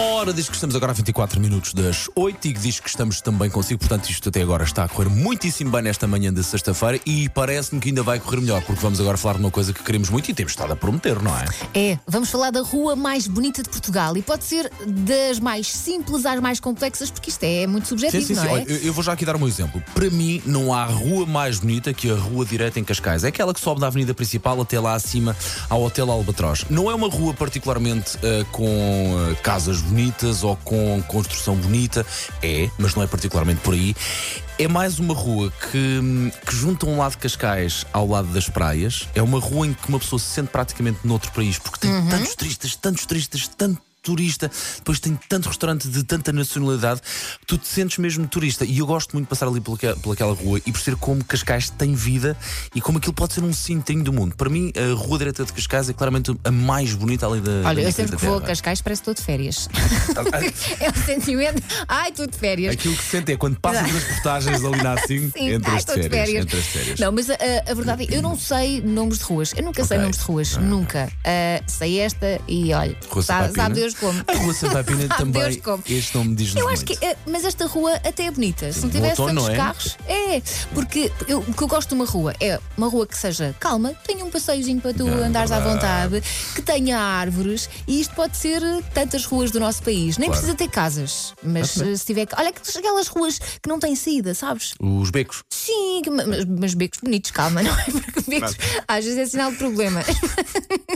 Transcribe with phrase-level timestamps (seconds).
[0.00, 3.20] Ora, diz que estamos agora a 24 minutos das 8 e que diz que estamos
[3.20, 7.00] também consigo, portanto, isto até agora está a correr muitíssimo bem nesta manhã de sexta-feira
[7.04, 9.82] e parece-me que ainda vai correr melhor, porque vamos agora falar de uma coisa que
[9.82, 11.44] queremos muito e temos estado a prometer, não é?
[11.74, 16.24] É, vamos falar da rua mais bonita de Portugal e pode ser das mais simples
[16.24, 18.46] às mais complexas, porque isto é muito subjetivo, Sim, sim, sim.
[18.46, 18.60] não é?
[18.60, 19.82] Olha, eu, vou já aqui dar um exemplo.
[19.94, 23.24] Para mim, não há rua mais bonita que a Rua Direita em Cascais.
[23.24, 25.36] É aquela que sobe da Avenida Principal até lá acima
[25.68, 26.66] ao Hotel Albatroz.
[26.70, 28.66] Não é uma rua particularmente eh, com
[29.30, 32.04] eh, casas bonitas ou com construção bonita.
[32.42, 33.94] É, mas não é particularmente por aí.
[34.58, 36.00] É mais uma rua que,
[36.46, 39.06] que junta um lado de Cascais ao lado das praias.
[39.14, 42.08] É uma rua em que uma pessoa se sente praticamente noutro país, porque tem Uhum.
[42.08, 47.02] tantos turistas, tantos turistas, tanto turista, depois tem tanto restaurante de tanta nacionalidade,
[47.46, 48.64] tu te sentes mesmo turista.
[48.64, 51.94] E eu gosto muito de passar ali pelaquela, pelaquela rua e perceber como Cascais tem
[51.94, 52.34] vida
[52.74, 54.34] e como aquilo pode ser um cintinho do mundo.
[54.34, 57.60] Para mim, a Rua Direita de Cascais é claramente a mais bonita ali da.
[57.62, 58.40] da Olha, minha eu sempre que vou a.
[58.40, 59.68] Cascais parece que estou de férias.
[60.80, 61.62] é o sentimento.
[61.86, 62.72] Ai, estou de férias.
[62.72, 65.76] Aquilo que se sente é quando passas as portagens ali na assim, Sim, entre ai,
[65.76, 66.08] as férias.
[66.08, 66.42] férias.
[66.44, 67.00] Entre as férias.
[67.00, 69.52] Não, mas a, a- a verdade é, eu não sei nomes de ruas.
[69.56, 70.02] Eu nunca sei Ok.
[70.04, 70.56] nomes de ruas.
[70.56, 71.12] Nunca.
[71.24, 74.24] Ah, sei esta e olha, sabe Deus como.
[74.26, 75.42] A Rua Santa Pina Sabe também.
[75.42, 75.82] Deus como.
[75.88, 76.98] Este nome diz-nos Eu acho muito.
[76.98, 77.04] que.
[77.06, 78.72] eh, Mas esta rua até é bonita.
[78.72, 79.56] Se não tivesse tantos não é?
[79.56, 79.96] carros.
[80.06, 80.42] É.
[80.74, 83.94] Porque eu- o que eu gosto de uma rua é uma rua que seja calma,
[84.06, 86.22] tenha um passeiozinho para tu É andares à vontade,
[86.54, 88.60] que tenha árvores e isto pode ser
[88.94, 90.16] tantas ruas do nosso país.
[90.18, 90.40] Nem Claro.
[90.42, 91.34] precisa ter casas.
[91.42, 92.26] Mas eh, se tiver.
[92.36, 94.74] Olha aquelas ruas que não têm saída, sabes?
[94.80, 95.42] Os becos.
[95.52, 97.84] Sim, mas, mas becos bonitos, calma, não é?
[97.90, 100.02] Porque becos às vezes é sinal de problema.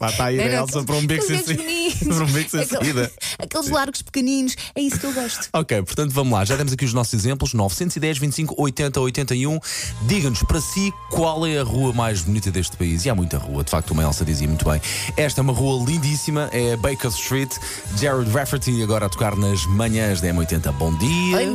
[0.00, 1.62] Lá está a ir Não, a não, Elsa para um beco sem saída.
[2.04, 3.10] Para um beco sem Saída.
[3.38, 5.48] Aqueles largos pequeninos, é isso que eu gosto.
[5.58, 9.58] Ok, portanto vamos lá, já temos aqui os nossos exemplos: 910, 25, 80, 81.
[10.02, 13.04] Diga-nos para si qual é a rua mais bonita deste país.
[13.04, 14.80] E há muita rua, de facto, uma Elsa dizia muito bem.
[15.16, 17.50] Esta é uma rua lindíssima, é Baker Street.
[17.98, 20.72] Jared Rafferty agora a tocar nas manhãs da M80.
[20.72, 21.46] Bom dia.
[21.46, 21.54] Bom